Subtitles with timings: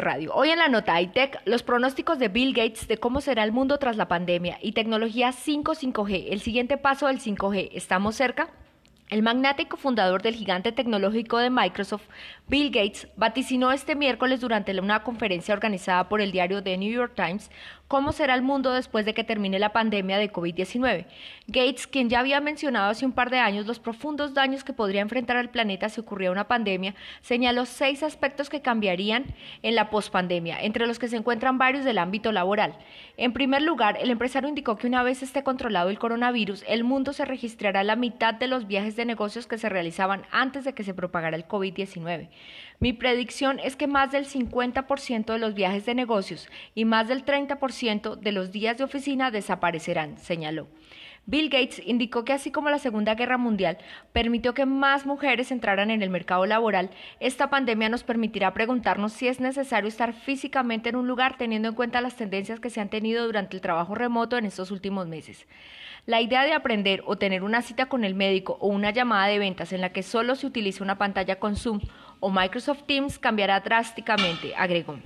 [0.00, 0.32] Radio.
[0.34, 3.78] Hoy en la nota iTech, los pronósticos de Bill Gates de cómo será el mundo
[3.78, 6.26] tras la pandemia y tecnología 5 5G.
[6.30, 7.70] El siguiente paso del 5G.
[7.72, 8.48] ¿Estamos cerca?
[9.12, 12.08] El magnático fundador del gigante tecnológico de Microsoft,
[12.48, 17.12] Bill Gates, vaticinó este miércoles durante una conferencia organizada por el diario The New York
[17.14, 17.50] Times
[17.92, 21.04] cómo será el mundo después de que termine la pandemia de COVID-19.
[21.46, 25.02] Gates, quien ya había mencionado hace un par de años los profundos daños que podría
[25.02, 29.26] enfrentar al planeta si ocurría una pandemia, señaló seis aspectos que cambiarían
[29.60, 32.78] en la pospandemia, entre los que se encuentran varios del ámbito laboral.
[33.18, 37.12] En primer lugar, el empresario indicó que una vez esté controlado el coronavirus, el mundo
[37.12, 40.84] se registrará la mitad de los viajes de negocios que se realizaban antes de que
[40.84, 42.28] se propagara el COVID-19.
[42.80, 47.24] Mi predicción es que más del 50% de los viajes de negocios y más del
[47.24, 50.68] 30% de los días de oficina desaparecerán, señaló.
[51.24, 53.78] Bill Gates indicó que así como la Segunda Guerra Mundial
[54.12, 56.90] permitió que más mujeres entraran en el mercado laboral,
[57.20, 61.76] esta pandemia nos permitirá preguntarnos si es necesario estar físicamente en un lugar teniendo en
[61.76, 65.46] cuenta las tendencias que se han tenido durante el trabajo remoto en estos últimos meses.
[66.06, 69.38] La idea de aprender o tener una cita con el médico o una llamada de
[69.38, 71.78] ventas en la que solo se utiliza una pantalla con Zoom
[72.18, 74.98] o Microsoft Teams cambiará drásticamente, agregó.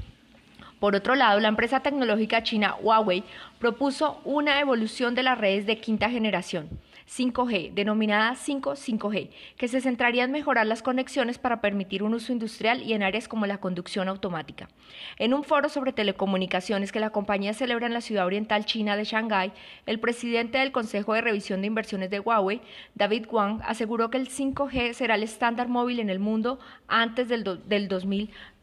[0.81, 3.25] Por otro lado, la empresa tecnológica china Huawei
[3.59, 6.69] propuso una evolución de las redes de quinta generación.
[7.09, 12.83] 5G, denominada 5-5G, que se centraría en mejorar las conexiones para permitir un uso industrial
[12.83, 14.69] y en áreas como la conducción automática.
[15.17, 19.05] En un foro sobre telecomunicaciones que la compañía celebra en la ciudad oriental china de
[19.05, 19.53] Shanghái,
[19.87, 22.61] el presidente del Consejo de Revisión de Inversiones de Huawei,
[22.97, 27.45] David Wang, aseguró que el 5G será el estándar móvil en el mundo antes del,
[27.45, 27.89] del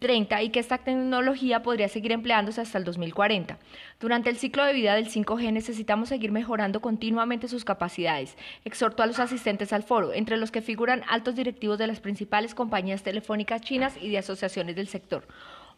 [0.04, 3.58] 2030 y que esta tecnología podría seguir empleándose hasta el 2040.
[4.00, 9.06] Durante el ciclo de vida del 5G necesitamos seguir mejorando continuamente sus capacidades Exhortó a
[9.06, 13.62] los asistentes al foro, entre los que figuran altos directivos de las principales compañías telefónicas
[13.62, 15.26] chinas y de asociaciones del sector.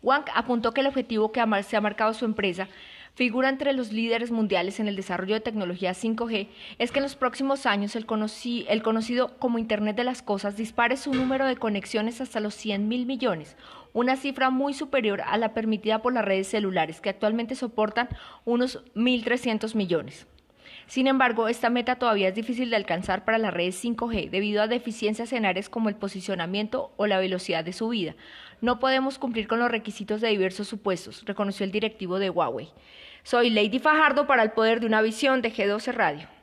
[0.01, 2.67] Wang apuntó que el objetivo que se ha marcado su empresa
[3.15, 7.15] figura entre los líderes mundiales en el desarrollo de tecnología 5G es que en los
[7.15, 8.05] próximos años el,
[8.67, 12.87] el, conocido como Internet de las Cosas dispare su número de conexiones hasta los 100
[12.89, 13.55] mil millones,
[13.95, 18.09] una cifra muy superior a la permitida por las redes celulares, que actualmente soportan
[18.43, 20.27] unos 1.300 millones.
[20.85, 24.67] Sin embargo, esta meta todavía es difícil de alcanzar para las redes 5G debido a
[24.67, 28.15] deficiencias en áreas como el posicionamiento o la velocidad de subida.
[28.59, 32.73] No podemos cumplir con los requisitos de diversos supuestos, reconoció el directivo de Huawei.
[33.23, 36.34] Soy Lady Fajardo para el poder de una visión de G12 Radio.